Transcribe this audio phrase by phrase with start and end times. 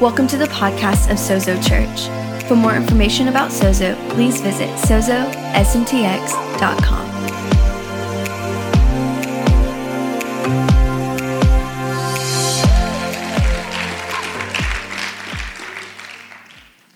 [0.00, 2.08] Welcome to the podcast of Sozo Church.
[2.48, 5.30] For more information about Sozo, please visit sozosmtx.com.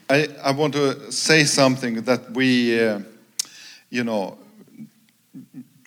[0.09, 3.01] I, I want to say something that we, uh,
[3.91, 4.39] you know,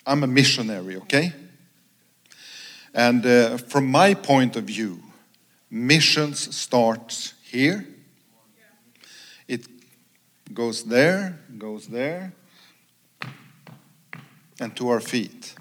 [0.05, 1.33] I'm a missionary, okay?
[2.93, 5.01] And uh, from my point of view,
[5.69, 7.85] missions starts here.
[9.47, 9.67] It
[10.53, 12.33] goes there, goes there,
[14.59, 15.55] and to our feet.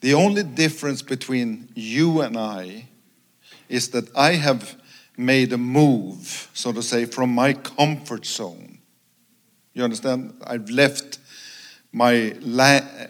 [0.00, 2.88] The only difference between you and I
[3.68, 4.76] is that I have
[5.16, 8.78] made a move, so to say, from my comfort zone.
[9.74, 10.34] You understand?
[10.44, 11.18] I've left
[11.92, 12.34] my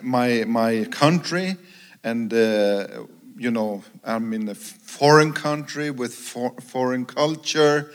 [0.03, 1.57] my my country,
[2.05, 3.07] and uh,
[3.43, 7.91] you know I'm in a foreign country with for- foreign culture,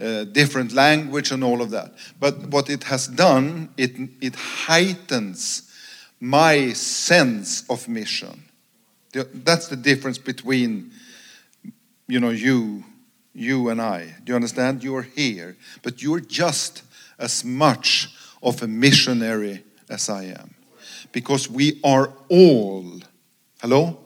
[0.00, 1.92] uh, different language, and all of that.
[2.18, 5.70] But what it has done, it it heightens
[6.18, 8.44] my sense of mission.
[9.12, 10.90] That's the difference between
[12.08, 12.84] you know you
[13.34, 14.14] you and I.
[14.24, 14.82] Do you understand?
[14.82, 16.82] You're here, but you're just
[17.18, 18.08] as much
[18.42, 20.54] of a missionary as I am.
[21.12, 23.00] Because we are all,
[23.60, 24.05] hello?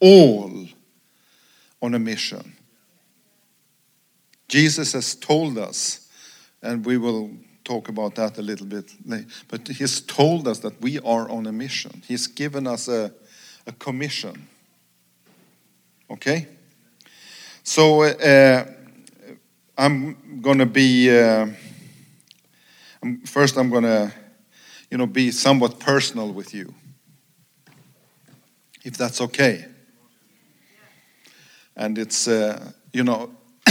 [0.00, 0.68] All
[1.82, 2.52] on a mission.
[4.48, 6.08] Jesus has told us,
[6.62, 7.30] and we will
[7.64, 11.46] talk about that a little bit later, but He's told us that we are on
[11.46, 12.02] a mission.
[12.06, 13.12] He's given us a,
[13.66, 14.46] a commission.
[16.10, 16.46] Okay?
[17.64, 18.64] So uh,
[19.76, 21.48] I'm going to be, uh,
[23.24, 24.12] first I'm going to,
[24.90, 26.72] you know, be somewhat personal with you,
[28.84, 29.66] if that's okay.
[31.76, 33.30] And it's, uh, you know,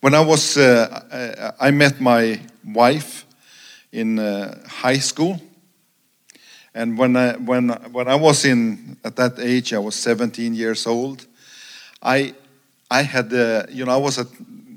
[0.00, 3.24] when I was, uh, I met my wife
[3.90, 5.40] in uh, high school.
[6.74, 10.86] And when I, when, when I was in, at that age, I was 17 years
[10.86, 11.26] old.
[12.02, 12.34] I,
[12.90, 14.26] I had, uh, you know, I was a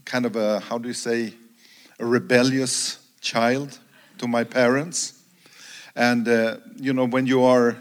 [0.06, 1.34] kind of a, how do you say,
[2.00, 3.78] a rebellious child
[4.18, 5.22] to my parents.
[5.96, 7.78] And, uh, you know, when you are,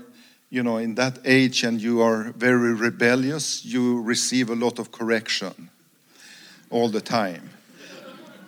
[0.51, 4.93] you know, in that age and you are very rebellious, you receive a lot of
[4.93, 5.71] correction
[6.71, 7.51] all the time.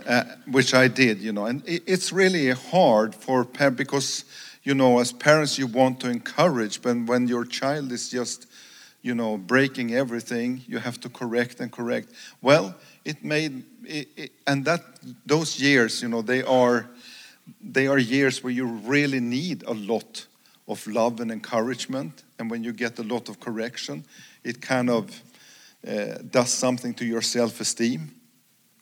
[0.04, 4.24] Uh, which I did, you know, and it's really hard for parents because,
[4.64, 8.48] you know, as parents you want to encourage, but when your child is just
[9.02, 10.62] you know, breaking everything.
[10.66, 12.08] You have to correct and correct.
[12.40, 12.74] Well,
[13.04, 14.82] it made, it, it, and that
[15.26, 16.88] those years, you know, they are,
[17.60, 20.26] they are years where you really need a lot
[20.68, 22.22] of love and encouragement.
[22.38, 24.04] And when you get a lot of correction,
[24.44, 25.22] it kind of
[25.86, 28.14] uh, does something to your self-esteem.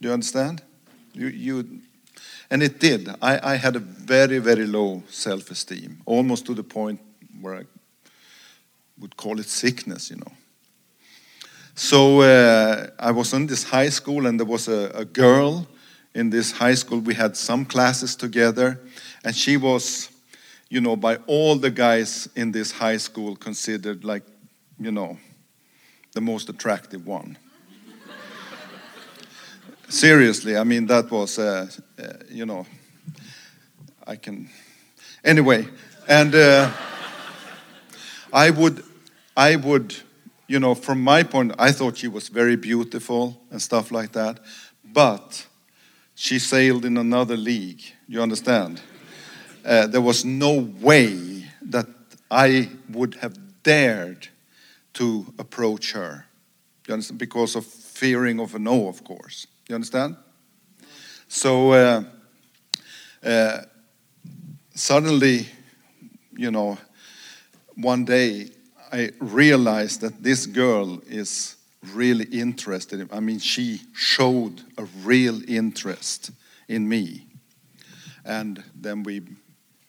[0.01, 0.63] Do you understand?
[1.13, 1.81] You, you,
[2.51, 3.09] and it did.
[3.21, 7.01] I, I had a very, very low self-esteem, almost to the point
[7.41, 7.65] where I
[8.99, 10.33] would call it sickness, you know.
[11.75, 15.67] So uh, I was in this high school, and there was a, a, girl
[16.15, 16.99] in this high school.
[16.99, 18.79] We had some classes together,
[19.25, 20.11] and she was,
[20.71, 24.23] you know, by all the guys in this high school considered like,
[24.79, 25.19] you know,
[26.13, 27.37] the most attractive one.
[29.89, 32.67] Seriously, I mean, that was, uh, uh, you know,
[34.07, 34.49] I can.
[35.25, 35.67] Anyway,
[36.09, 36.71] and uh,
[38.33, 38.85] I would
[39.37, 39.97] I would,
[40.47, 44.41] you know, from my point, I thought she was very beautiful and stuff like that.
[44.85, 45.47] But
[46.15, 47.83] she sailed in another league.
[48.07, 48.81] You understand?
[49.65, 51.87] Uh, there was no way that
[52.31, 54.29] I would have dared
[54.95, 56.27] to approach her.
[56.87, 57.19] You understand?
[57.19, 59.47] Because of fearing of a no, of course.
[59.69, 60.17] You understand?
[61.29, 62.05] So uh,
[63.23, 63.63] uh,
[64.75, 65.47] suddenly,
[66.37, 66.79] you know,
[67.77, 68.49] one day
[68.93, 71.57] I realized that this girl is
[71.95, 73.09] really interested.
[73.13, 76.31] I mean, she showed a real interest
[76.69, 77.27] in me.
[78.25, 79.23] And then we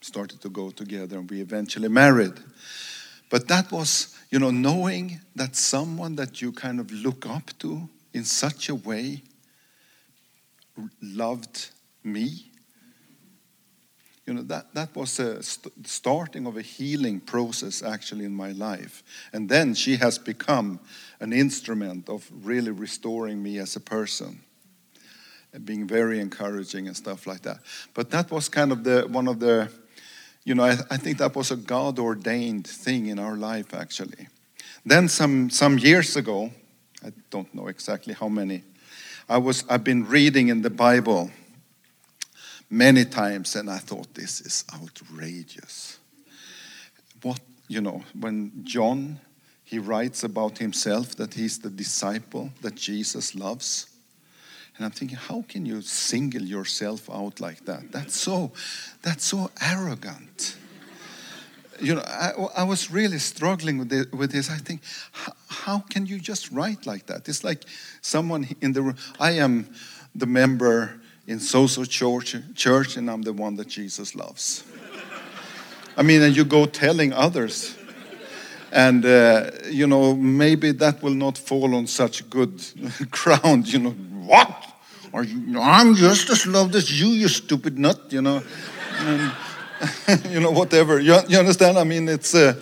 [0.01, 2.33] started to go together and we eventually married.
[3.29, 7.87] But that was, you know, knowing that someone that you kind of look up to
[8.13, 9.21] in such a way
[11.01, 11.69] loved
[12.03, 12.51] me
[14.25, 18.51] you know that that was a st- starting of a healing process actually in my
[18.51, 19.03] life
[19.33, 20.79] and then she has become
[21.19, 24.39] an instrument of really restoring me as a person
[25.65, 27.59] being very encouraging and stuff like that
[27.93, 29.69] but that was kind of the one of the
[30.43, 34.27] you know i, I think that was a god ordained thing in our life actually
[34.85, 36.51] then some some years ago
[37.03, 38.63] I don't know exactly how many.
[39.27, 41.31] I was, I've been reading in the Bible
[42.69, 45.97] many times and I thought this is outrageous.
[47.23, 49.19] What, you know, when John
[49.63, 53.87] he writes about himself that he's the disciple that Jesus loves.
[54.77, 57.91] And I'm thinking, how can you single yourself out like that?
[57.91, 58.51] That's so,
[59.01, 60.57] that's so arrogant.
[61.79, 64.49] You know, I, I was really struggling with this, with this.
[64.49, 64.81] I think,
[65.11, 67.27] how, how can you just write like that?
[67.27, 67.63] It's like
[68.01, 68.95] someone in the room.
[69.19, 69.73] I am
[70.15, 74.63] the member in Sozo Church, church, and I'm the one that Jesus loves.
[75.97, 77.77] I mean, and you go telling others
[78.71, 82.63] and uh, you know maybe that will not fall on such good
[83.11, 83.95] ground you know
[84.31, 84.49] what?
[85.13, 88.41] I'm just as loved as you you stupid nut you know.
[88.99, 89.31] And,
[90.29, 90.99] you know whatever.
[90.99, 91.77] You, you understand?
[91.77, 92.53] I mean it's uh,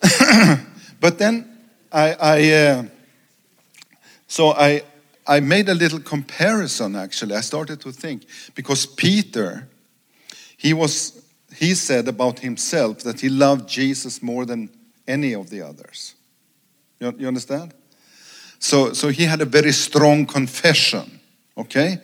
[1.00, 1.34] but then
[1.92, 2.84] i i uh,
[4.26, 4.82] so i
[5.26, 7.34] i made a little comparison actually.
[7.34, 9.68] I started to think because peter
[10.56, 11.22] he was
[11.54, 14.70] he said about himself that he loved jesus more than
[15.06, 16.14] any of the others.
[17.00, 17.74] You, you understand?
[18.58, 21.20] So, so he had a very strong confession,
[21.56, 21.98] okay?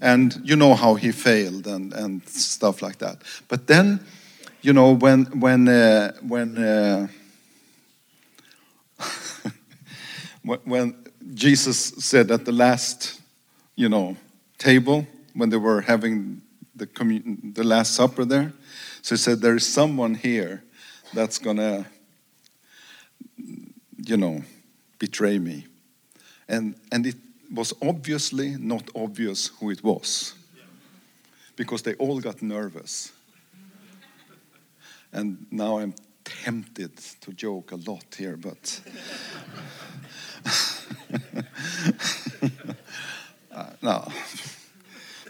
[0.00, 3.22] And you know how he failed and, and stuff like that.
[3.48, 4.00] But then,
[4.60, 7.08] you know, when, when, uh, when, uh,
[10.64, 10.96] when
[11.34, 13.20] Jesus said at the last,
[13.76, 14.16] you know,
[14.58, 16.42] table, when they were having
[16.74, 16.86] the,
[17.54, 18.52] the Last Supper there,
[19.02, 20.62] so he said, There is someone here
[21.12, 21.86] that's to
[24.04, 24.42] you know,
[25.02, 25.66] betray me.
[26.48, 27.16] And, and it
[27.52, 30.34] was obviously not obvious who it was
[31.56, 33.10] because they all got nervous.
[35.12, 38.80] And now I'm tempted to joke a lot here, but.
[43.52, 44.06] uh, no.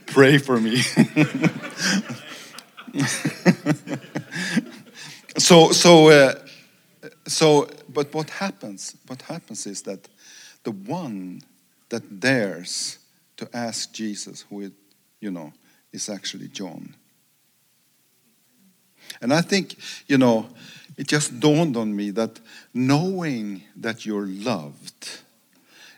[0.04, 0.82] Pray for me.
[5.38, 6.34] so, so, uh,
[7.26, 8.96] so but what happens?
[9.06, 10.08] What happens is that
[10.64, 11.42] the one
[11.88, 12.98] that dares
[13.36, 14.72] to ask Jesus, who it,
[15.20, 15.52] you know,
[15.92, 16.94] is actually John.
[19.20, 20.48] And I think, you know,
[20.96, 22.40] it just dawned on me that
[22.72, 25.20] knowing that you're loved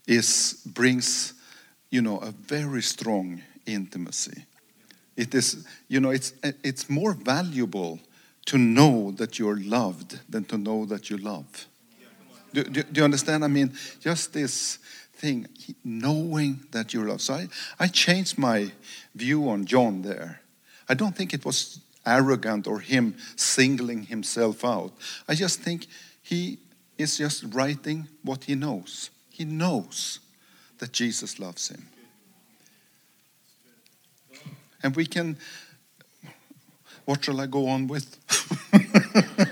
[0.06, 1.34] is brings,
[1.90, 4.44] you know, a very strong intimacy.
[5.16, 8.00] It is, you know, it's it's more valuable
[8.46, 11.66] to know that you're loved than to know that you love.
[12.54, 13.44] Do, do, do, you understand?
[13.44, 14.78] I mean, just this
[15.14, 15.48] thing,
[15.84, 17.22] knowing that you're loved.
[17.22, 17.48] So I,
[17.80, 18.70] I changed my
[19.14, 20.40] view on John there.
[20.88, 24.92] I don't think it was arrogant or him singling himself out.
[25.28, 25.86] I just think
[26.22, 26.58] he
[26.96, 29.10] is just writing what he knows.
[29.30, 30.20] He knows
[30.78, 31.88] that Jesus loves him.
[34.80, 35.38] And we can,
[37.04, 38.16] what shall I go on with?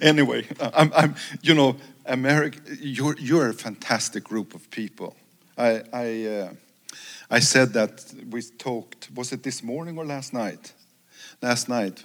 [0.00, 1.76] anyway, I'm, I'm, you know,
[2.06, 5.16] America, you're, you're a fantastic group of people.
[5.56, 6.52] I, I, uh,
[7.30, 10.72] I said that we talked, was it this morning or last night?
[11.42, 12.02] Last night.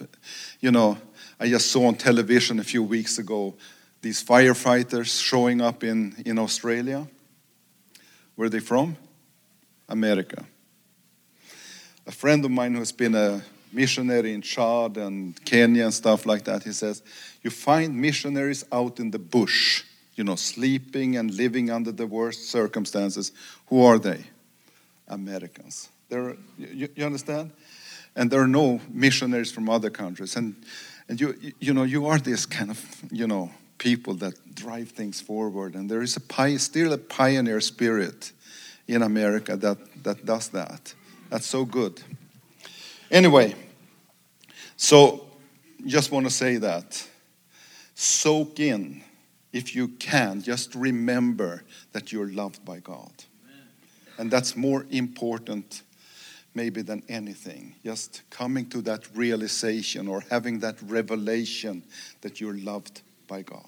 [0.60, 0.98] You know,
[1.40, 3.54] I just saw on television a few weeks ago
[4.02, 7.06] these firefighters showing up in, in Australia.
[8.36, 8.96] Where are they from?
[9.88, 10.44] America.
[12.06, 16.44] A friend of mine who's been a missionary in Chad and Kenya and stuff like
[16.44, 17.02] that, he says,
[17.42, 22.50] you find missionaries out in the bush, you know, sleeping and living under the worst
[22.50, 23.32] circumstances.
[23.66, 24.24] Who are they?
[25.08, 25.88] Americans.
[26.08, 27.52] They're, you, you understand?
[28.14, 30.36] And there are no missionaries from other countries.
[30.36, 30.54] And,
[31.08, 35.20] and you, you know, you are this kind of, you know, people that drive things
[35.20, 35.74] forward.
[35.74, 38.32] And there is a still a pioneer spirit
[38.88, 40.94] in America that, that does that.
[41.28, 42.02] That's so good.
[43.10, 43.54] Anyway,
[44.76, 45.26] so
[45.86, 47.06] just want to say that
[47.94, 49.02] soak in,
[49.52, 53.12] if you can, just remember that you're loved by God.
[54.18, 55.82] And that's more important,
[56.54, 57.74] maybe, than anything.
[57.84, 61.84] Just coming to that realization or having that revelation
[62.22, 63.64] that you're loved by God.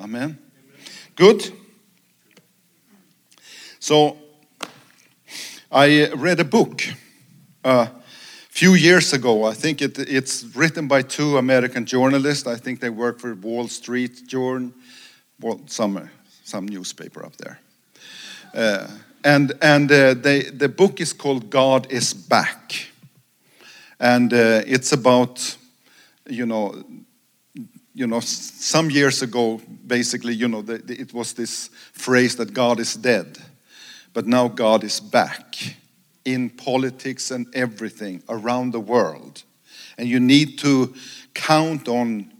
[0.00, 0.38] Amen.
[1.16, 1.52] Good.
[3.80, 4.16] So,
[5.70, 6.82] I read a book.
[7.64, 7.90] a
[8.48, 9.44] few years ago.
[9.44, 12.46] I think it, it's written by two American journalists.
[12.46, 14.72] I think they work for Wall Street Journal,
[15.40, 16.08] well, some,
[16.44, 17.58] some newspaper up there.
[18.54, 18.88] Uh,
[19.24, 22.88] and and uh, they, the book is called God is Back.
[24.00, 25.56] And uh, it's about,
[26.28, 26.82] you know,
[27.94, 32.54] you know, some years ago, basically, you know, the, the- it was this phrase that
[32.54, 33.38] God is dead,
[34.12, 35.56] but now God is back
[36.24, 39.42] in politics and everything around the world.
[39.96, 40.94] And you need to
[41.34, 42.32] count on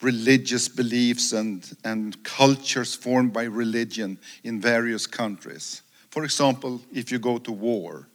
[0.00, 5.82] religious beliefs and, and cultures formed by religion in various countries.
[6.10, 8.08] For example, if you go to war,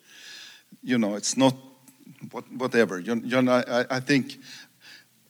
[0.84, 1.56] you know, it's not
[2.32, 3.00] what, whatever.
[3.00, 4.38] You, you know, I, I think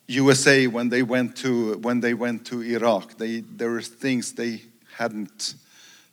[0.07, 4.63] USA when they went to when they went to Iraq, they there were things they
[4.97, 5.53] hadn't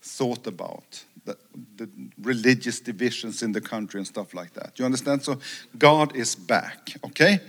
[0.03, 1.05] thought about.
[1.27, 1.37] The,
[1.77, 1.89] the
[2.23, 4.79] religious divisions in the country and stuff like that.
[4.79, 5.23] You understand?
[5.23, 5.39] So
[5.77, 6.97] God is back.
[7.05, 7.41] Okay.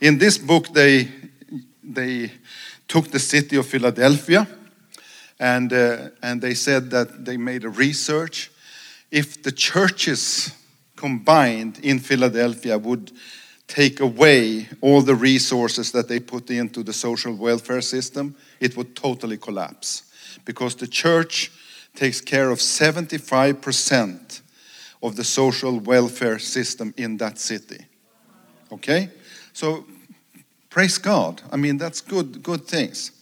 [0.00, 1.08] In this book, they
[1.94, 2.32] they
[2.88, 4.46] took the city of Philadelphia,
[5.38, 8.50] and uh, and they said that they made a research.
[9.10, 10.52] If the churches
[10.96, 13.12] combined in Philadelphia would
[13.66, 18.94] take away all the resources that they put into the social welfare system, it would
[18.94, 20.02] totally collapse.
[20.44, 21.50] Because the church
[21.94, 24.40] takes care of 75%
[25.02, 27.84] of the social welfare system in that city.
[28.72, 29.10] Okay?
[29.52, 29.86] So
[30.68, 31.42] praise God.
[31.50, 33.12] I mean, that's good, good things.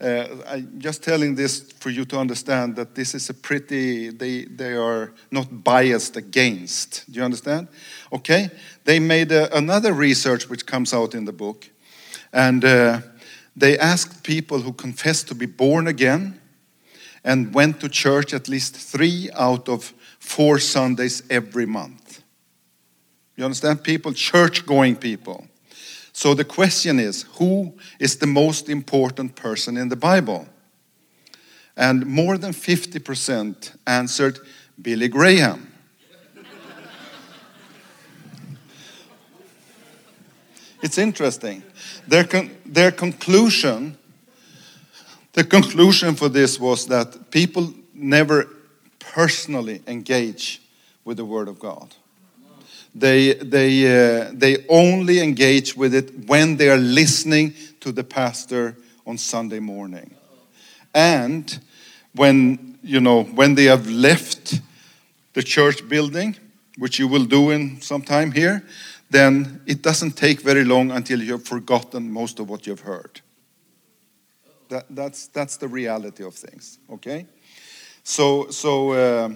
[0.00, 4.44] Uh, I'm just telling this for you to understand that this is a pretty, they,
[4.44, 7.10] they are not biased against.
[7.10, 7.68] Do you understand?
[8.12, 8.50] Okay?
[8.84, 11.70] They made a, another research which comes out in the book.
[12.32, 13.00] And uh,
[13.56, 16.40] they asked people who confessed to be born again
[17.24, 22.22] and went to church at least three out of four Sundays every month.
[23.36, 23.82] You understand?
[23.82, 25.46] People, church going people.
[26.12, 30.46] So the question is who is the most important person in the Bible?
[31.76, 34.38] And more than 50% answered
[34.80, 35.72] Billy Graham.
[40.82, 41.64] it's interesting.
[42.06, 43.98] Their, con- their conclusion
[45.34, 48.48] the conclusion for this was that people never
[48.98, 50.62] personally engage
[51.04, 51.94] with the Word of God.
[52.94, 58.76] They, they, uh, they only engage with it when they are listening to the pastor
[59.04, 60.14] on Sunday morning.
[60.94, 61.58] And
[62.14, 64.60] when, you know, when they have left
[65.32, 66.36] the church building,
[66.78, 68.64] which you will do in some time here,
[69.10, 73.20] then it doesn't take very long until you have forgotten most of what you've heard.
[74.68, 77.26] That, that's, that's the reality of things, okay?
[78.02, 79.30] So, so, uh,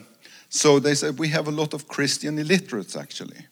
[0.49, 3.47] so they said we have a lot of Christian illiterates actually.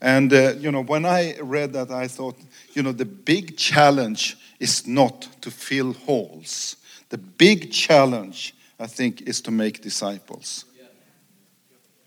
[0.00, 2.36] And, uh, you know, when I read that, I thought,
[2.74, 6.76] you know, the big challenge is not to fill halls.
[7.08, 10.66] The big challenge, I think, is to make disciples.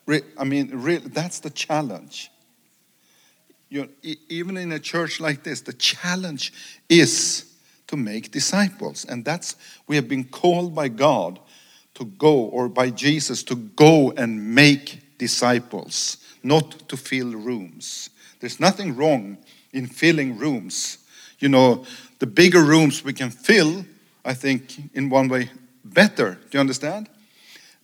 [0.05, 2.29] Re- I mean, really, that's the challenge.
[3.69, 6.53] You know, e- even in a church like this, the challenge
[6.87, 7.51] is
[7.87, 9.05] to make disciples.
[9.05, 9.55] And that's,
[9.87, 11.39] we have been called by God
[11.95, 18.09] to go, or by Jesus to go and make disciples, not to fill rooms.
[18.39, 19.37] There's nothing wrong
[19.73, 20.99] in filling rooms.
[21.39, 21.85] You know,
[22.19, 23.85] the bigger rooms we can fill,
[24.23, 25.49] I think, in one way,
[25.83, 26.35] better.
[26.35, 27.09] Do you understand?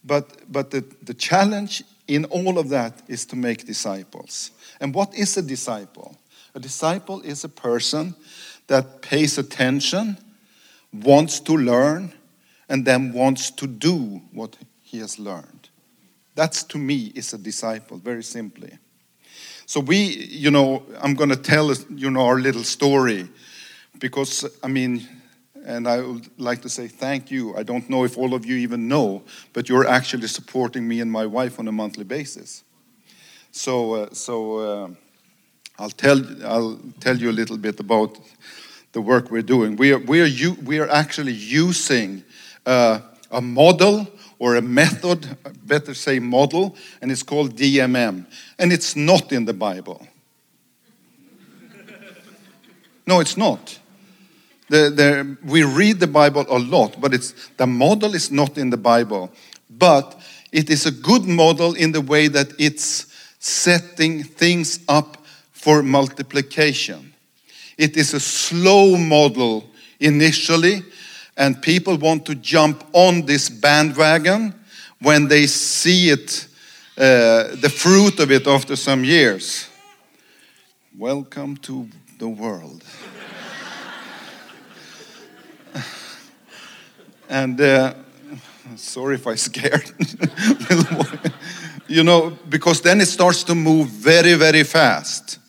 [0.04, 4.52] But, but the, the challenge in all of that is to make disciples.
[4.80, 6.18] And what is a disciple?
[6.56, 8.16] A disciple is a person
[8.68, 10.18] that pays attention,
[10.92, 12.14] wants to learn,
[12.70, 15.70] and then wants to do what he has learned.
[16.36, 18.78] That's to me is a disciple, very simply.
[19.66, 23.30] So we, you know, I'm going to tell you know our little story
[24.00, 25.08] because I mean,
[25.66, 27.56] and I would like to say thank you.
[27.56, 31.12] I don't know if all of you even know, but you're actually supporting me and
[31.12, 32.64] my wife on a monthly basis.
[33.52, 34.88] So, uh, so uh,
[35.84, 38.18] I'll tell I'll tell you a little bit about
[38.94, 39.76] the work we're doing.
[39.76, 42.24] We are we are we are actually using
[42.66, 44.08] uh, a model
[44.40, 48.26] or a method, better say model, and it's called DMM,
[48.58, 50.08] and it's not in the Bible.
[53.06, 53.78] No, it's not.
[54.70, 58.70] The, the, we read the Bible a lot, but it's, the model is not in
[58.70, 59.30] the Bible.
[59.70, 60.18] But
[60.54, 65.18] it is a good model in the way that it's setting things up
[65.64, 67.14] for multiplication.
[67.78, 69.64] It is a slow model
[69.98, 70.84] initially,
[71.38, 74.54] and people want to jump on this bandwagon
[75.00, 76.48] when they see it,
[76.98, 79.70] uh, the fruit of it after some years.
[80.98, 81.88] Welcome to
[82.20, 82.84] the world.
[87.30, 87.94] and uh,
[88.76, 89.90] sorry if I scared
[91.88, 95.40] you know, because then it starts to move very, very fast.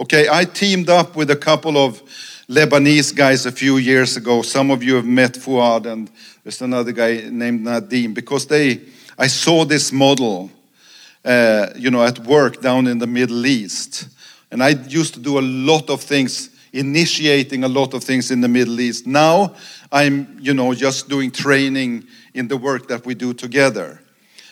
[0.00, 2.00] Okay, I teamed up with a couple of
[2.48, 4.42] Lebanese guys a few years ago.
[4.42, 6.08] Some of you have met Fuad, and
[6.44, 8.80] there's another guy named Nadim because they,
[9.18, 10.52] I saw this model,
[11.24, 14.06] uh, you know, at work down in the Middle East,
[14.52, 18.40] and I used to do a lot of things, initiating a lot of things in
[18.40, 19.04] the Middle East.
[19.04, 19.56] Now
[19.90, 24.00] I'm, you know, just doing training in the work that we do together,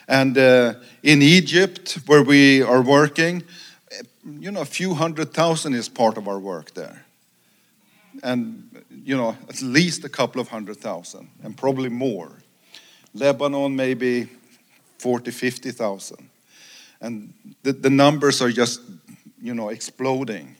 [0.09, 0.75] and uh,
[1.05, 3.45] in Egypt where we are working,
[4.27, 7.05] you know, a few hundred thousand is part of our work there.
[8.23, 12.33] And you know at least a couple of hundred thousand and probably more.
[13.15, 14.29] Lebanon maybe
[14.99, 16.31] 40 50,000
[17.01, 18.81] and the, the numbers are just
[19.41, 20.57] you know exploding.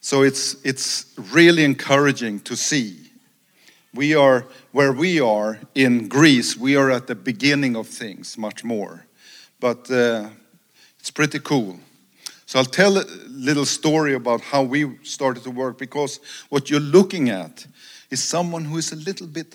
[0.00, 2.96] So it's it's really encouraging to see.
[3.94, 8.64] We are where we are in greece we are at the beginning of things much
[8.64, 9.06] more.
[9.60, 10.28] But uh,
[10.98, 11.78] it's pretty cool
[12.48, 16.80] so I'll tell a little story about how we started to work because what you're
[16.80, 17.66] looking at
[18.10, 19.54] is someone who is a little bit,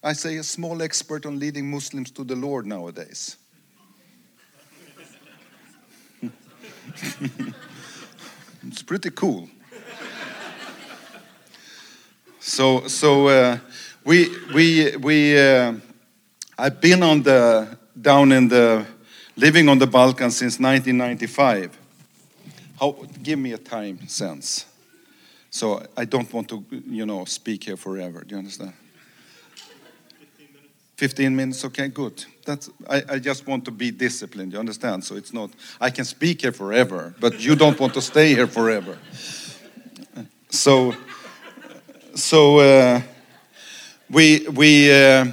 [0.00, 3.36] I say, a small expert on leading Muslims to the Lord nowadays.
[8.62, 9.48] it's pretty cool.
[12.38, 13.58] So, so uh,
[14.04, 15.72] we, we, we, uh,
[16.56, 18.86] I've been on the, down in the,
[19.36, 21.77] living on the Balkans since 1995.
[22.78, 22.92] How,
[23.22, 24.66] give me a time sense.
[25.50, 28.22] So I don't want to, you know, speak here forever.
[28.22, 28.72] Do you understand?
[30.96, 32.24] 15 minutes, okay, good.
[32.44, 35.04] That's, I, I just want to be disciplined, you understand?
[35.04, 38.48] So it's not, I can speak here forever, but you don't want to stay here
[38.48, 38.98] forever.
[40.50, 40.94] So,
[42.16, 43.02] so uh,
[44.10, 45.26] we, we, uh,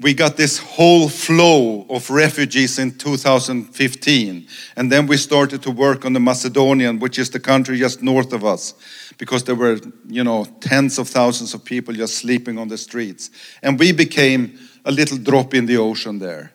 [0.00, 4.46] we got this whole flow of refugees in 2015.
[4.76, 8.32] And then we started to work on the Macedonian, which is the country just north
[8.32, 8.74] of us,
[9.16, 13.30] because there were, you know, tens of thousands of people just sleeping on the streets.
[13.62, 16.52] And we became a little drop in the ocean there,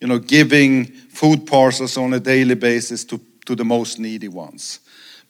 [0.00, 4.80] you know, giving food parcels on a daily basis to, to the most needy ones.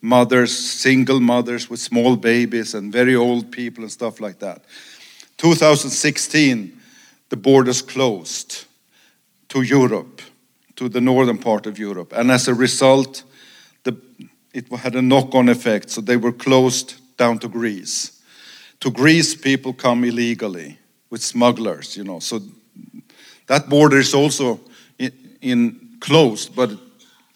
[0.01, 4.63] Mothers, single mothers with small babies, and very old people, and stuff like that.
[5.37, 6.78] 2016,
[7.29, 8.65] the borders closed
[9.49, 10.21] to Europe,
[10.75, 12.13] to the northern part of Europe.
[12.15, 13.23] And as a result,
[13.83, 13.95] the,
[14.53, 15.89] it had a knock on effect.
[15.89, 18.21] So they were closed down to Greece.
[18.79, 20.77] To Greece, people come illegally
[21.09, 22.19] with smugglers, you know.
[22.19, 22.41] So
[23.47, 24.59] that border is also
[24.97, 25.11] in,
[25.41, 26.71] in closed, but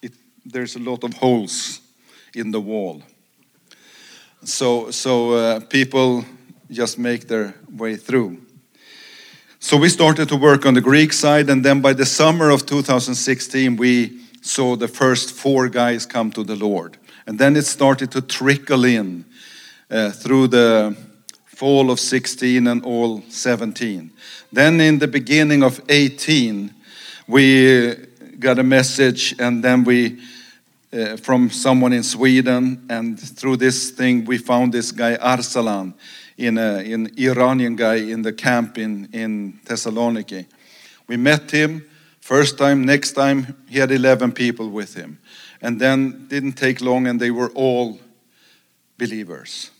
[0.01, 0.13] it,
[0.45, 1.81] there's a lot of holes
[2.33, 3.03] in the wall.
[4.43, 6.25] So, so uh, people
[6.69, 8.42] just make their way through.
[9.63, 12.65] So we started to work on the Greek side, and then by the summer of
[12.65, 16.97] 2016, we saw the first four guys come to the Lord.
[17.25, 19.23] And then it started to trickle in
[19.89, 20.97] uh, through the
[21.45, 24.11] fall of 16 and all 17.
[24.51, 26.73] Then in the beginning of 18,
[27.29, 27.95] we
[28.39, 30.19] got a message, and then we
[30.91, 35.93] uh, from someone in Sweden, and through this thing, we found this guy Arsalan
[36.37, 40.45] in uh, an Iranian guy in the camp in, in Thessaloniki.
[41.07, 41.85] We met him
[42.19, 45.19] first time, next time he had 11 people with him.
[45.61, 47.99] And then didn't take long and they were all
[48.97, 49.71] believers.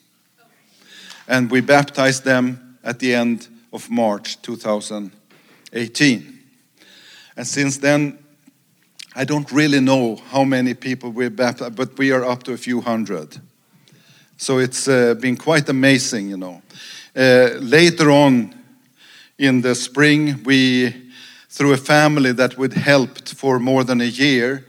[1.28, 6.40] And we baptized them at the end of March 2018.
[7.36, 8.20] And since then,
[9.16, 12.58] I don't really know how many people we baptized, but we are up to a
[12.58, 13.40] few hundred.
[14.44, 16.62] So it's uh, been quite amazing, you know.
[17.16, 18.54] Uh, later on
[19.38, 20.94] in the spring, we,
[21.48, 24.66] through a family that would helped for more than a year,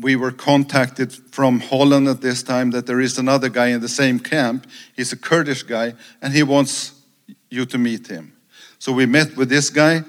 [0.00, 3.88] we were contacted from Holland at this time that there is another guy in the
[3.88, 4.66] same camp.
[4.96, 7.00] He's a Kurdish guy, and he wants
[7.50, 8.32] you to meet him.
[8.80, 10.02] So we met with this guy,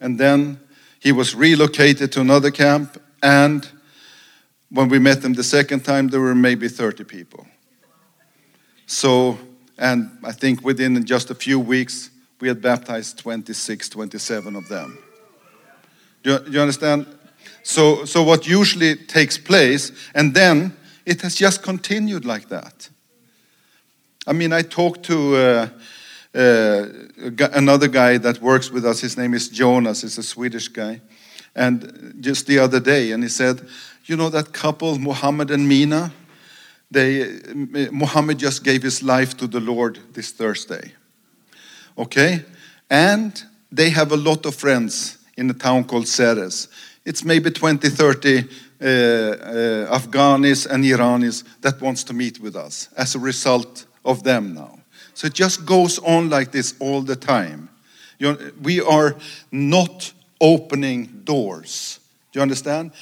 [0.00, 0.60] and then
[1.00, 3.02] he was relocated to another camp.
[3.24, 3.68] And
[4.70, 7.44] when we met him the second time, there were maybe 30 people.
[8.86, 9.38] So,
[9.76, 14.98] and I think within just a few weeks, we had baptized 26, 27 of them.
[16.22, 17.06] Do you, do you understand?
[17.62, 22.88] So, so what usually takes place, and then it has just continued like that.
[24.26, 25.68] I mean, I talked to uh,
[26.34, 26.86] uh,
[27.52, 29.00] another guy that works with us.
[29.00, 30.02] His name is Jonas.
[30.02, 31.00] He's a Swedish guy.
[31.54, 33.66] And just the other day, and he said,
[34.04, 36.12] You know that couple, Mohammed and Mina?
[36.90, 37.40] They,
[37.90, 40.92] Muhammad just gave his life to the Lord this Thursday.
[41.98, 42.44] Okay?
[42.88, 46.68] And they have a lot of friends in a town called Serres.
[47.04, 52.88] It's maybe 20, 30 uh, uh, Afghanis and Iranis that wants to meet with us
[52.96, 54.78] as a result of them now.
[55.14, 57.68] So it just goes on like this all the time.
[58.18, 59.16] You know, we are
[59.50, 62.00] not opening doors.
[62.32, 62.92] Do you understand?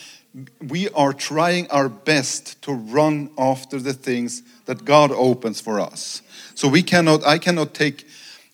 [0.60, 6.22] We are trying our best to run after the things that God opens for us.
[6.54, 8.06] So we cannot, I cannot take,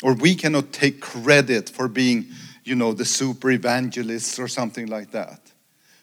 [0.03, 2.27] or we cannot take credit for being,
[2.64, 5.40] you know, the super evangelists or something like that.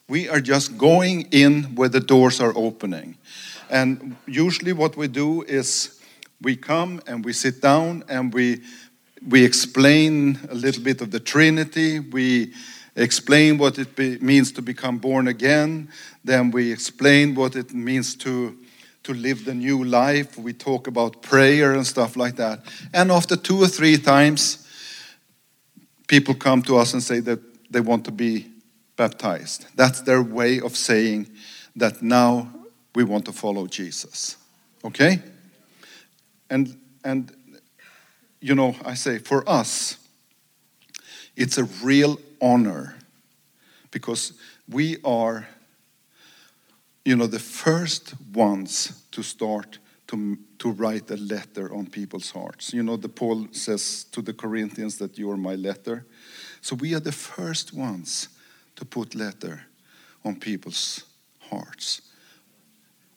[0.10, 3.18] We are just going in where the doors are opening.
[3.70, 6.00] And usually what we do is
[6.42, 8.62] we come and we sit down and we
[9.28, 12.00] we explain a little bit of the Trinity.
[12.00, 12.54] We
[12.98, 15.90] explain what it be, means to become born again.
[16.24, 18.58] Then we explain what it means to,
[19.04, 20.38] to live the new life.
[20.38, 22.62] We talk about prayer and stuff like that.
[22.94, 24.68] And after two or three times,
[26.08, 27.40] people come to us and say that
[27.72, 28.48] they want to be
[28.96, 29.68] baptized.
[29.76, 31.30] That's their way of saying
[31.76, 32.52] that now
[32.96, 34.38] we want to follow Jesus.
[34.84, 35.22] Okay?
[36.50, 37.32] And, and
[38.42, 39.98] you know, I say for us,
[41.36, 42.96] it's a real honor
[43.92, 44.34] because
[44.70, 45.48] we are,
[47.06, 52.74] you know, the first ones to start to, to write a letter on people's hearts.
[52.74, 56.06] You know, the Paul says to the Corinthians that you are my letter.
[56.62, 58.30] So we are the first ones
[58.78, 59.64] to put letter
[60.24, 61.04] on people's
[61.50, 62.02] hearts.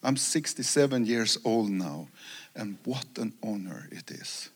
[0.02, 2.09] I'm 67 years old now,
[2.56, 4.50] and what an honor it is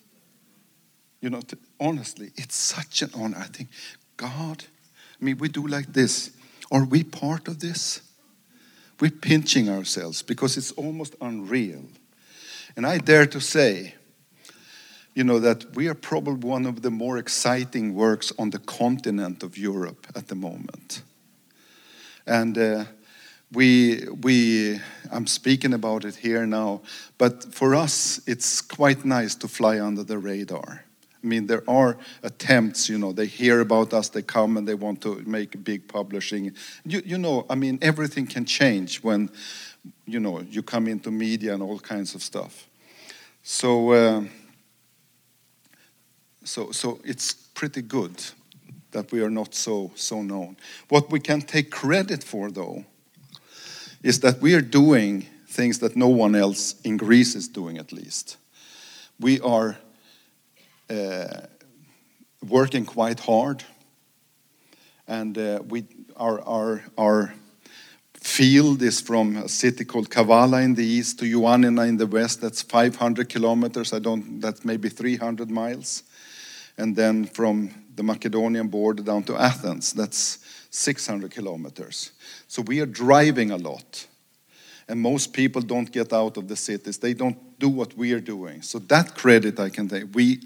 [1.24, 1.40] you know,
[1.80, 3.38] honestly, it's such an honor.
[3.38, 3.70] I think,
[4.16, 4.64] God,
[5.20, 6.30] I mean, we do like this.
[6.70, 8.00] Are we part of this?
[9.00, 11.82] We're pinching ourselves because it's almost unreal.
[12.76, 13.94] And I dare to say,
[15.14, 19.42] you know, that we are probably one of the more exciting works on the continent
[19.42, 21.02] of Europe at the moment.
[22.26, 22.84] And uh,
[23.52, 24.80] we, we,
[25.12, 26.82] I'm speaking about it here now,
[27.18, 30.83] but for us, it's quite nice to fly under the radar.
[31.24, 34.74] I mean, there are attempts, you know, they hear about us, they come and they
[34.74, 36.52] want to make big publishing.
[36.84, 39.30] You, you know, I mean, everything can change when,
[40.04, 42.68] you know, you come into media and all kinds of stuff.
[43.42, 44.24] So, uh,
[46.44, 48.22] so, so it's pretty good
[48.90, 50.56] that we are not so, so known.
[50.90, 52.84] What we can take credit for, though,
[54.02, 57.92] is that we are doing things that no one else in Greece is doing, at
[57.92, 58.36] least.
[59.18, 59.78] We are
[62.48, 63.64] working quite hard.
[65.06, 65.84] And uh, we,
[66.16, 67.34] our, our, our
[68.14, 72.40] field is from a city called Kavala in the east to Ioannina in the west.
[72.40, 73.92] That's 500 kilometers.
[73.92, 76.04] I don't, that's maybe 300 miles.
[76.78, 80.38] And then from the Macedonian border down to Athens, that's
[80.70, 82.12] 600 kilometers.
[82.48, 84.06] So we are driving a lot.
[84.88, 86.98] And most people don't get out of the cities.
[86.98, 88.62] They don't do what we are doing.
[88.62, 90.14] So that credit I can take.
[90.14, 90.40] We,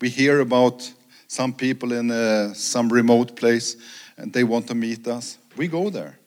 [0.00, 0.90] we hear about
[1.28, 3.76] some people in uh, some remote place
[4.16, 5.38] and they want to meet us.
[5.56, 6.18] We go there.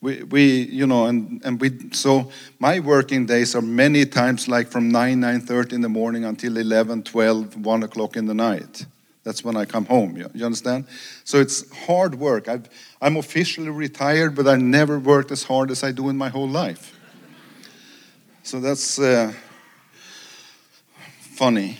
[0.00, 4.68] We, we you know, and, and we, so my working days are many times like
[4.68, 8.86] from 9, 9.30 in the morning until 11, 12, 1 o'clock in the night.
[9.24, 10.16] That's when I come home.
[10.16, 10.86] You, you understand?
[11.24, 12.48] So it's hard work.
[12.48, 12.58] i
[13.02, 16.48] am officially retired, but I never worked as hard as I do in my whole
[16.48, 16.98] life.
[18.52, 19.32] So that's uh,
[21.20, 21.78] funny.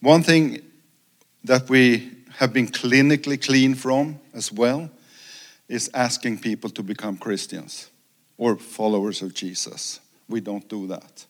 [0.00, 0.62] One thing
[1.42, 4.88] that we have been clinically clean from as well
[5.68, 7.90] is asking people to become Christians
[8.38, 9.98] or followers of Jesus.
[10.28, 11.26] We don't do that.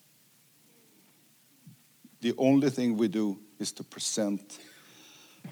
[2.20, 4.58] The only thing we do is to present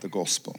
[0.01, 0.55] the gospel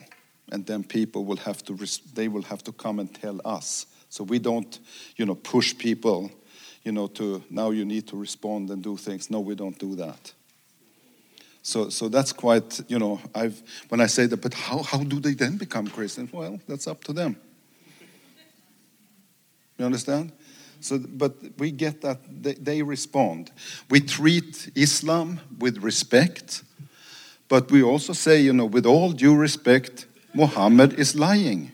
[0.51, 1.77] and then people will have to
[2.15, 4.77] they will have to come and tell us so we don't,
[5.15, 6.29] you know, push people,
[6.83, 9.31] you know, to now you need to respond and do things.
[9.31, 10.33] No, we don't do that.
[11.63, 15.21] So, so that's quite, you know, I've, when I say that, but how, how do
[15.21, 16.33] they then become Christians?
[16.33, 17.37] Well, that's up to them.
[19.77, 20.33] You understand?
[20.81, 23.51] So, but we get that they, they respond.
[23.89, 26.63] We treat Islam with respect,
[27.47, 31.71] but we also say, you know, with all due respect, Muhammad is lying.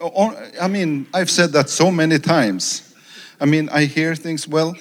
[0.00, 2.94] Oh, oh, I mean, I've said that so many times.
[3.40, 4.76] I mean, I hear things, well,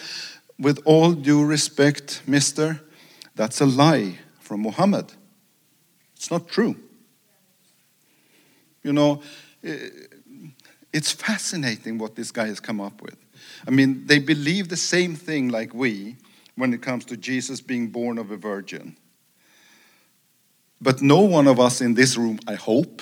[0.60, 2.82] with all due respect, mister,
[3.36, 5.13] that's a lie from Muhammad.
[6.15, 6.75] It's not true.
[8.84, 9.21] You know,
[10.93, 13.17] it's fascinating what this guy has come up with.
[13.67, 16.17] I mean, they believe the same thing like we
[16.56, 18.95] when it comes to Jesus being born of a virgin.
[20.82, 23.01] but no one of us in this room, I hope,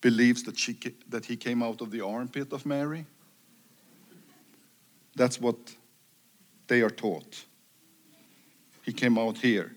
[0.00, 0.76] believes that, she,
[1.08, 3.06] that he came out of the armpit of Mary.
[5.14, 5.56] That's what
[6.68, 7.44] they are taught.
[8.82, 9.74] He came out here.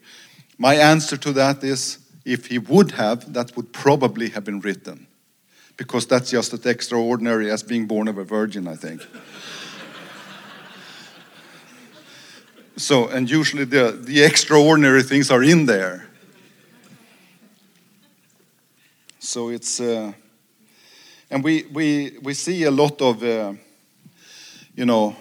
[0.58, 5.08] My answer to that is if he would have, that would probably have been written.
[5.78, 9.02] Because that's just as extraordinary as being born of a virgin, I think.
[12.76, 16.09] so, and usually the, the extraordinary things are in there.
[19.22, 20.14] So it's, uh,
[21.30, 23.54] and we, we, we see a lot of, uh,
[24.76, 25.14] you know,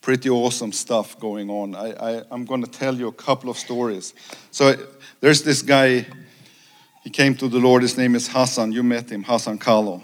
[0.00, 1.74] pretty awesome stuff going on.
[1.74, 4.14] I, I, I'm going to tell you a couple of stories.
[4.50, 4.74] So
[5.20, 6.06] there's this guy,
[7.04, 8.72] he came to the Lord, his name is Hassan.
[8.72, 10.02] You met him, Hassan Kalo.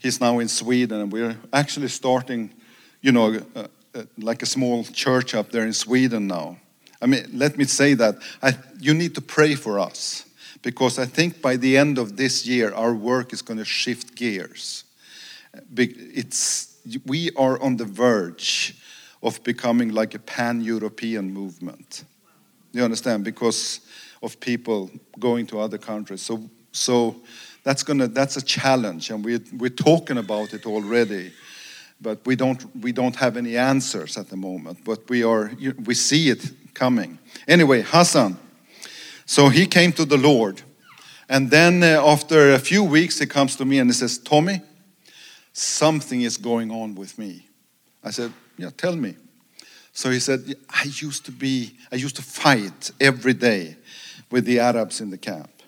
[0.00, 2.52] He's now in Sweden, and we're actually starting,
[3.00, 6.58] you know, uh, uh, like a small church up there in Sweden now.
[7.00, 8.16] I mean, let me say that.
[8.42, 10.24] I, you need to pray for us
[10.62, 14.14] because I think by the end of this year, our work is going to shift
[14.14, 14.84] gears.
[15.76, 18.76] It's, we are on the verge
[19.22, 22.04] of becoming like a pan European movement.
[22.72, 23.24] You understand?
[23.24, 23.80] Because
[24.22, 26.22] of people going to other countries.
[26.22, 27.16] So, so
[27.64, 31.32] that's, gonna, that's a challenge, and we're, we're talking about it already.
[32.02, 34.84] But we don't, we don't have any answers at the moment.
[34.84, 35.52] But we, are,
[35.84, 37.18] we see it coming.
[37.46, 38.38] Anyway, Hassan.
[39.30, 40.60] So he came to the Lord.
[41.28, 44.60] And then uh, after a few weeks, he comes to me and he says, Tommy,
[45.52, 47.46] something is going on with me.
[48.02, 49.14] I said, yeah, tell me.
[49.92, 53.76] So he said, I used to be, I used to fight every day
[54.32, 55.62] with the Arabs in the camp.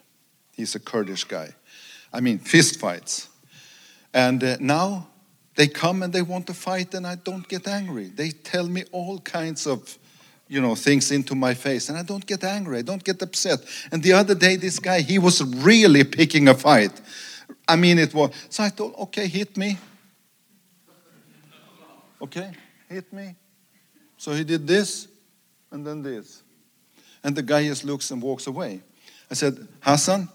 [0.56, 1.54] He's a Kurdish guy.
[2.12, 3.28] I mean, fist fights.
[4.12, 5.06] And uh, now
[5.54, 8.08] they come and they want to fight, and I don't get angry.
[8.08, 9.98] They tell me all kinds of,
[10.48, 12.78] you know, things into my face, and I don't get angry.
[12.78, 13.60] I don't get upset.
[13.90, 17.00] And the other day, this guy, he was really picking a fight.
[17.66, 18.30] I mean, it was.
[18.48, 19.78] So I thought, okay, hit me.
[22.20, 22.52] Okay
[22.92, 23.34] hit me.
[24.16, 25.08] So he did this
[25.70, 26.42] and then this.
[27.24, 28.82] And the guy just looks and walks away.
[29.30, 30.28] I said, Hassan,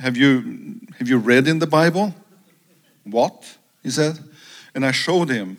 [0.00, 2.14] have you, have you read in the Bible?
[3.04, 3.56] What?
[3.82, 4.18] He said.
[4.74, 5.58] And I showed him,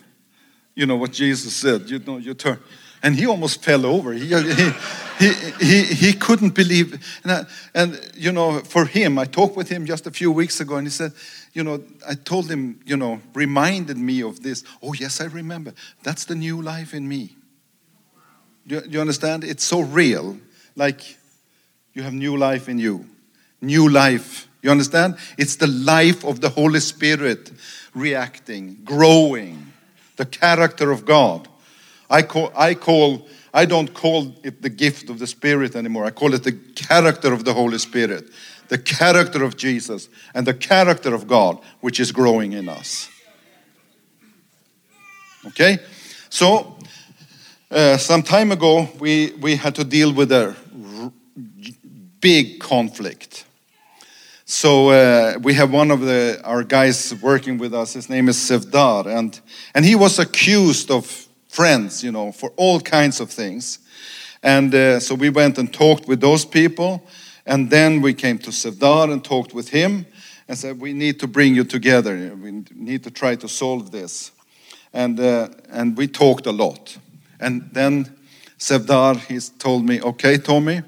[0.74, 1.88] you know, what Jesus said.
[1.90, 2.58] You know, you turn.
[3.02, 4.12] And he almost fell over.
[4.12, 4.70] He, he,
[5.18, 6.92] he, he, he couldn't believe.
[7.22, 10.60] And, I, and, you know, for him, I talked with him just a few weeks
[10.60, 11.12] ago, and he said,
[11.52, 14.64] you know, I told him, you know, reminded me of this.
[14.82, 15.74] Oh, yes, I remember.
[16.02, 17.36] That's the new life in me.
[18.66, 19.44] Do you, do you understand?
[19.44, 20.36] It's so real.
[20.76, 21.16] Like
[21.94, 23.06] you have new life in you.
[23.60, 24.46] New life.
[24.62, 25.16] You understand?
[25.36, 27.50] It's the life of the Holy Spirit
[27.94, 29.72] reacting, growing,
[30.16, 31.48] the character of God.
[32.10, 36.04] I call, I call, I don't call it the gift of the Spirit anymore.
[36.04, 38.30] I call it the character of the Holy Spirit
[38.68, 43.08] the character of Jesus and the character of God, which is growing in us.
[45.46, 45.78] Okay?
[46.30, 46.76] So,
[47.70, 50.54] uh, some time ago, we, we had to deal with a
[52.20, 53.44] big conflict.
[54.44, 57.92] So uh, we have one of the, our guys working with us.
[57.92, 59.38] His name is Sevdar, and
[59.74, 63.80] and he was accused of friends, you know, for all kinds of things.
[64.42, 67.02] And uh, so we went and talked with those people,
[67.44, 70.06] and then we came to Sevdar and talked with him
[70.46, 72.36] and said, We need to bring you together.
[72.40, 74.30] We need to try to solve this.
[74.92, 76.96] And, uh, and we talked a lot.
[77.40, 78.16] And then
[78.58, 80.82] Sevdar, he told me, Okay, Tommy,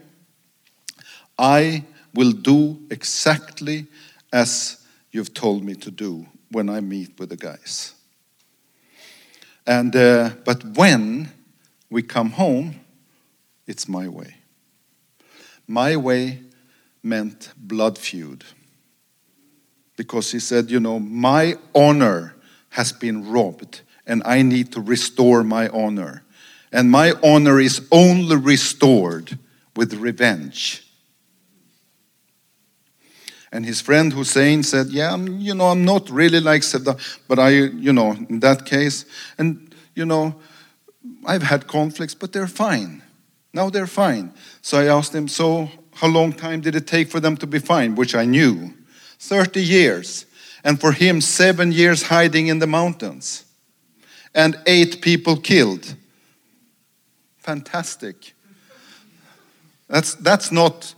[1.39, 3.87] I will do exactly
[4.33, 7.95] as you've told me to do when I meet with the guys.
[9.67, 11.31] And, uh, but when
[11.91, 12.81] we come home,
[13.67, 14.37] it's my way.
[15.67, 16.41] My way
[17.03, 18.45] meant blood feud.
[19.97, 22.35] Because he said, you know, my honor
[22.71, 26.25] has been robbed and I need to restore my honor.
[26.73, 29.39] And my honor is only restored
[29.77, 30.90] with revenge.
[33.53, 37.39] And his friend Hussein said, Yeah, I'm, you know, I'm not really like Saddam, but
[37.39, 39.05] I, you know, in that case,
[39.39, 40.35] and, you know,
[41.27, 43.03] I've had conflicts, but they're fine.
[43.53, 44.33] Now they're fine.
[44.63, 47.59] So I asked him, So how long time did it take for them to be
[47.59, 48.73] fine, which I knew?
[49.19, 50.27] 30 years.
[50.63, 53.45] And for him, seven years hiding in the mountains.
[54.35, 55.95] And eight people killed.
[57.39, 58.35] Fantastic.
[59.89, 60.95] That's, that's not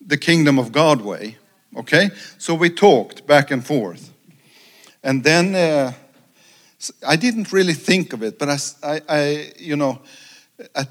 [0.00, 1.36] the kingdom of God way.
[1.76, 2.10] Okay?
[2.38, 4.12] So we talked back and forth.
[5.02, 5.92] And then uh,
[7.06, 10.00] I didn't really think of it, but I, I, I you know,
[10.74, 10.86] I,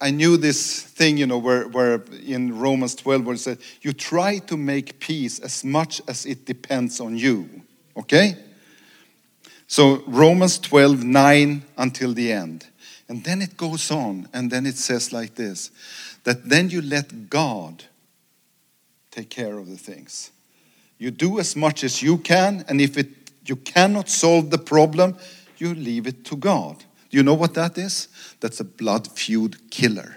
[0.00, 3.92] I, knew this thing, you know, where, where in Romans 12, where it said, You
[3.92, 7.48] try to make peace as much as it depends on you.
[7.96, 8.36] Okay?
[9.66, 12.66] So Romans 12, 9 until the end.
[13.08, 15.70] And then it goes on, and then it says like this
[16.24, 17.84] that then you let God
[19.10, 20.30] take care of the things.
[20.98, 23.08] You do as much as you can, and if it,
[23.46, 25.16] you cannot solve the problem,
[25.58, 26.78] you leave it to God.
[27.08, 28.08] Do you know what that is?
[28.40, 30.16] That's a blood feud killer.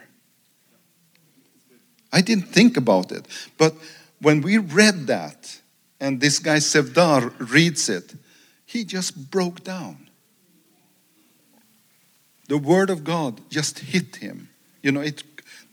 [2.12, 3.28] I didn't think about it,
[3.58, 3.74] but
[4.22, 5.60] when we read that,
[6.00, 8.14] and this guy Sevdar reads it,
[8.66, 10.10] he just broke down.
[12.48, 14.50] The Word of God just hit him.
[14.82, 15.24] You know, it,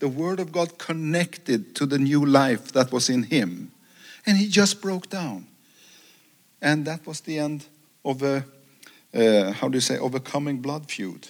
[0.01, 3.71] the Word of God connected to the new life that was in him.
[4.25, 5.45] And he just broke down.
[6.59, 7.65] And that was the end
[8.03, 8.43] of a,
[9.13, 11.27] uh, how do you say, overcoming blood feud.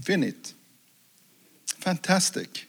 [0.00, 0.54] Finite.
[1.66, 2.68] Fantastic.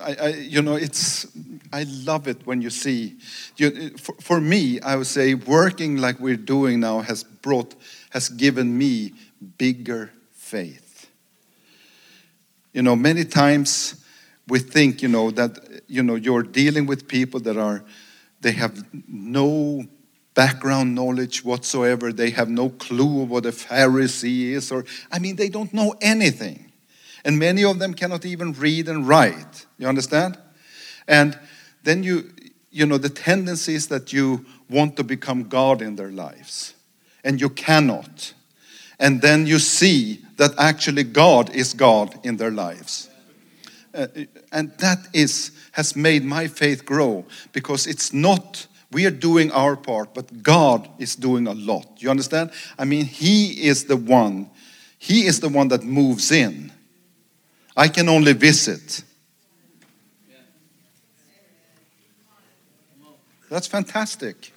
[0.00, 1.26] I, I, you know, it's,
[1.72, 3.16] I love it when you see,
[3.56, 7.74] you, for, for me, I would say working like we're doing now has brought,
[8.10, 9.12] has given me
[9.58, 10.87] bigger faith.
[12.78, 13.96] You know, many times
[14.46, 17.82] we think, you know, that, you know, you're dealing with people that are,
[18.40, 19.84] they have no
[20.34, 22.12] background knowledge whatsoever.
[22.12, 26.70] They have no clue what a Pharisee is, or, I mean, they don't know anything.
[27.24, 29.66] And many of them cannot even read and write.
[29.76, 30.38] You understand?
[31.08, 31.36] And
[31.82, 32.30] then you,
[32.70, 36.74] you know, the tendency is that you want to become God in their lives,
[37.24, 38.34] and you cannot.
[39.00, 43.08] And then you see that actually God is God in their lives.
[43.94, 44.06] Uh,
[44.52, 49.76] and that is has made my faith grow because it's not we are doing our
[49.76, 54.50] part but god is doing a lot you understand i mean he is the one
[54.98, 56.70] he is the one that moves in
[57.78, 59.04] I can only visit.
[63.48, 64.52] That's fantastic.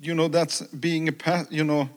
[0.00, 1.88] You know, that's being a you know,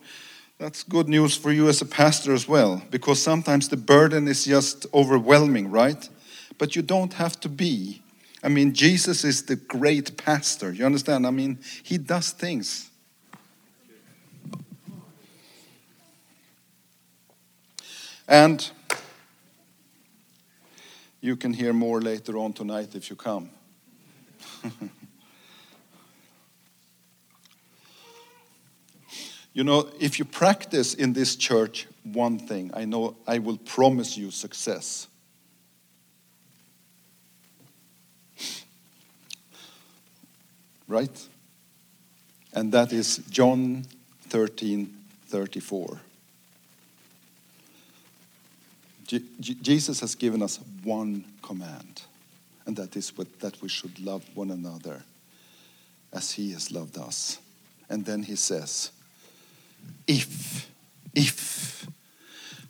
[0.64, 4.46] that's good news for you as a pastor as well, because sometimes the burden is
[4.46, 6.08] just overwhelming, right?
[6.58, 8.02] But you don't have to be.
[8.42, 10.72] I mean, Jesus is the great pastor.
[10.72, 11.28] You understand?
[11.28, 12.90] I mean, he does things.
[18.26, 18.66] And
[21.20, 23.50] you can hear more later on tonight if you come.
[29.54, 34.18] you know, if you practice in this church one thing, I know I will promise
[34.18, 35.08] you success.
[40.88, 41.28] Right?
[42.54, 43.86] And that is John
[44.30, 44.94] 13
[45.28, 46.00] 34.
[49.40, 52.04] Jesus has given us one command,
[52.66, 55.04] and that is what, that we should love one another
[56.12, 57.38] as he has loved us.
[57.90, 58.92] And then he says,
[60.08, 60.70] if,
[61.14, 61.88] if,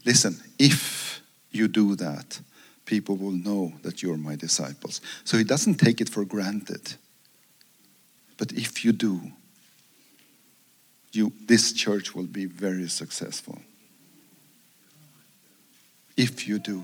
[0.05, 1.21] listen, if
[1.51, 2.39] you do that,
[2.85, 5.01] people will know that you're my disciples.
[5.23, 6.95] So he doesn't take it for granted.
[8.37, 9.21] But if you do,
[11.11, 13.59] you, this church will be very successful
[16.17, 16.83] if you do.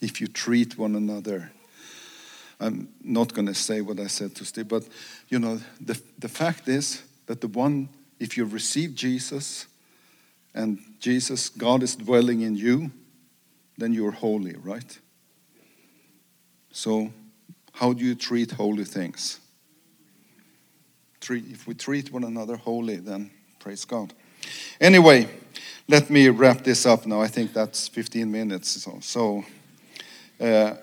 [0.00, 1.50] If you treat one another.
[2.60, 4.84] I'm not going to say what I said to Steve, but
[5.28, 7.88] you know, the, the fact is that the one,
[8.20, 9.66] if you receive Jesus
[10.54, 12.90] and Jesus, God is dwelling in you,
[13.76, 14.98] then you're holy, right?
[16.70, 17.12] So,
[17.72, 19.40] how do you treat holy things?
[21.20, 24.12] Treat, if we treat one another holy, then praise God.
[24.80, 25.28] Anyway,
[25.88, 27.20] let me wrap this up now.
[27.20, 28.82] I think that's 15 minutes.
[28.82, 29.44] So, so
[30.40, 30.74] uh,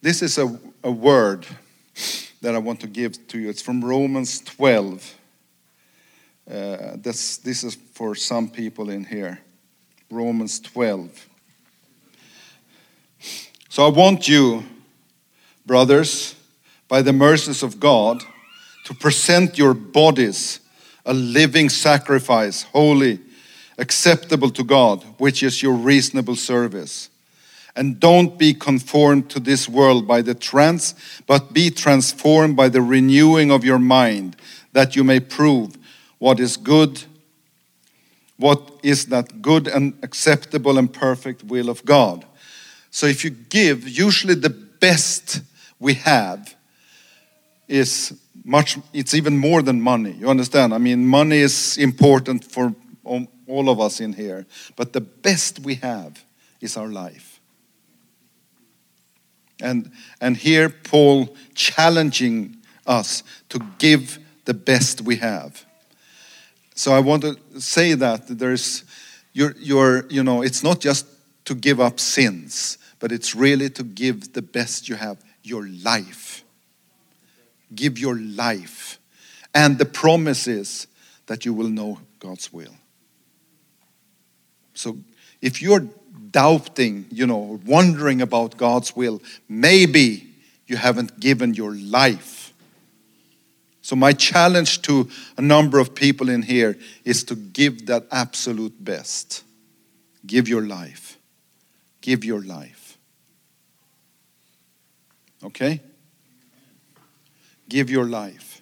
[0.00, 1.46] this is a, a word
[2.40, 3.48] that I want to give to you.
[3.48, 5.17] It's from Romans 12.
[6.48, 9.38] Uh, this, this is for some people in here.
[10.10, 11.28] Romans 12.
[13.68, 14.64] So I want you,
[15.66, 16.34] brothers,
[16.88, 18.22] by the mercies of God,
[18.86, 20.60] to present your bodies
[21.04, 23.20] a living sacrifice, holy
[23.76, 27.10] acceptable to God, which is your reasonable service.
[27.76, 30.94] And don't be conformed to this world by the trance,
[31.26, 34.36] but be transformed by the renewing of your mind,
[34.72, 35.76] that you may prove
[36.18, 37.02] what is good,
[38.36, 42.24] what is that good and acceptable and perfect will of God.
[42.90, 45.40] So if you give, usually the best
[45.78, 46.54] we have
[47.66, 50.12] is much, it's even more than money.
[50.12, 50.72] You understand?
[50.72, 54.46] I mean, money is important for all of us in here.
[54.76, 56.24] But the best we have
[56.60, 57.40] is our life.
[59.60, 59.90] And,
[60.20, 62.56] and here, Paul challenging
[62.86, 65.64] us to give the best we have.
[66.78, 68.84] So I want to say that there's,
[69.32, 71.06] you're, you're, you know, it's not just
[71.46, 76.44] to give up sins, but it's really to give the best you have, your life.
[77.74, 79.00] Give your life.
[79.52, 80.86] And the promise is
[81.26, 82.76] that you will know God's will.
[84.74, 84.98] So
[85.42, 85.84] if you're
[86.30, 90.28] doubting, you know, wondering about God's will, maybe
[90.68, 92.37] you haven't given your life.
[93.88, 95.08] So, my challenge to
[95.38, 96.76] a number of people in here
[97.06, 99.42] is to give that absolute best.
[100.26, 101.16] Give your life.
[102.02, 102.98] Give your life.
[105.42, 105.80] Okay?
[107.66, 108.60] Give your life.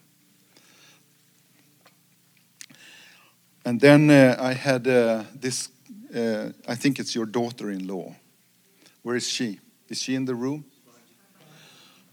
[3.64, 5.70] And then uh, I had uh, this
[6.14, 8.14] uh, I think it's your daughter in law.
[9.02, 9.58] Where is she?
[9.88, 10.64] Is she in the room?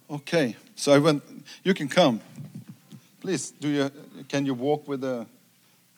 [0.10, 1.22] Okay, so I went,
[1.64, 2.20] you can come.
[3.24, 3.90] Please, do you,
[4.28, 5.26] can you walk with the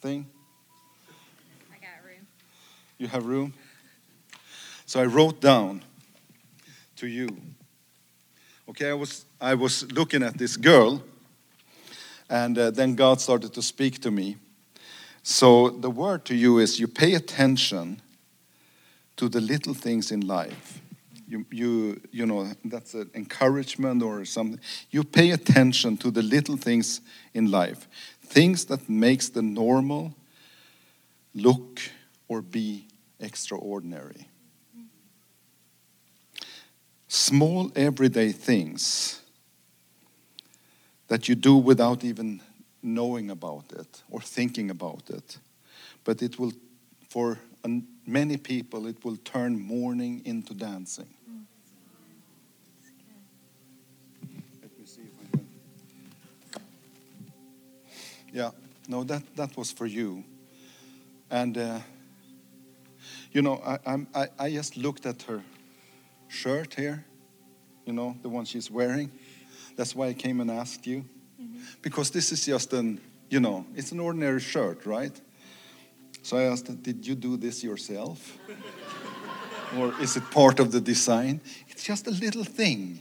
[0.00, 0.26] thing?
[1.72, 2.24] I got room.
[2.98, 3.52] You have room?
[4.86, 5.82] So I wrote down
[6.94, 7.36] to you.
[8.68, 11.02] Okay, I was, I was looking at this girl,
[12.30, 14.36] and uh, then God started to speak to me.
[15.24, 18.02] So the word to you is you pay attention
[19.16, 20.80] to the little things in life.
[21.28, 24.60] You, you, you know, that's an encouragement or something.
[24.90, 27.00] You pay attention to the little things
[27.34, 27.88] in life,
[28.22, 30.14] things that makes the normal
[31.34, 31.80] look
[32.28, 32.86] or be
[33.18, 34.28] extraordinary.
[37.08, 39.20] Small everyday things
[41.08, 42.40] that you do without even
[42.82, 45.38] knowing about it or thinking about it.
[46.04, 46.52] But it will,
[47.08, 47.38] for
[48.06, 51.08] many people, it will turn mourning into dancing.
[54.62, 55.46] Let me see if I can.
[58.32, 58.50] Yeah,
[58.88, 60.24] no, that, that was for you.
[61.30, 61.80] And, uh,
[63.32, 64.06] you know, I, I'm,
[64.38, 65.42] I just looked at her
[66.28, 67.04] shirt here,
[67.84, 69.10] you know, the one she's wearing.
[69.76, 71.04] That's why I came and asked you
[71.82, 75.20] because this is just an, you know, it's an ordinary shirt, right?
[76.26, 78.36] So I asked, did you do this yourself?
[79.78, 81.40] or is it part of the design?
[81.68, 82.98] It's just a little thing,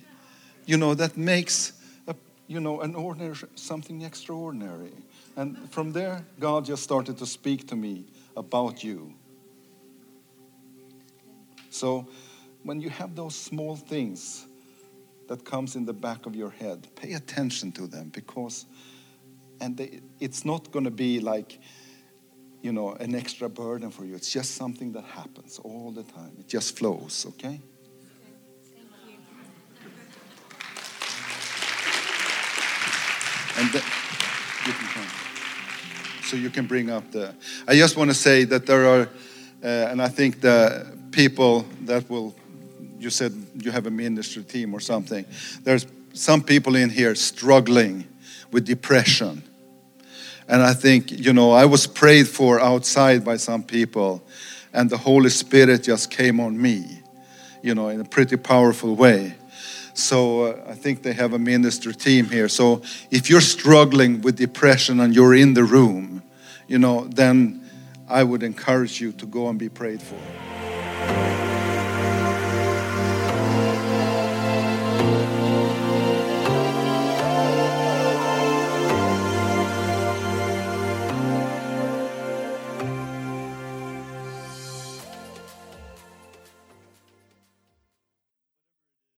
[0.67, 1.73] you know, that makes,
[2.07, 2.13] a,
[2.45, 4.91] you know, an ordinary, something extraordinary.
[5.36, 8.05] And from there, God just started to speak to me
[8.38, 9.11] about you.
[11.71, 12.07] So
[12.61, 14.45] when you have those small things,
[15.30, 16.88] that comes in the back of your head.
[16.95, 18.67] Pay attention to them because,
[19.59, 21.59] and they, it's not going to be like,
[22.66, 24.16] you know, an extra burden for you.
[24.16, 26.32] It's just something that happens all the time.
[26.39, 27.61] It just flows, okay?
[33.59, 33.84] And then,
[34.66, 35.07] you can.
[36.24, 37.36] So you can bring up the.
[37.68, 39.09] I just want to say that there are,
[39.63, 42.34] uh, and I think the people that will
[42.97, 45.24] you said you have a ministry team or something.
[45.61, 48.07] There's some people in here struggling
[48.51, 49.43] with depression.
[50.48, 54.22] And I think, you know, I was prayed for outside by some people,
[54.74, 57.02] and the Holy Spirit just came on me,
[57.64, 59.36] you know, in a pretty powerful way.
[59.96, 62.50] So uh, I think they have a ministry team here.
[62.50, 62.82] So
[63.12, 66.22] if you're struggling with depression and you're in the room,
[66.68, 67.62] you know, then
[68.10, 70.20] I would encourage you to go and be prayed for.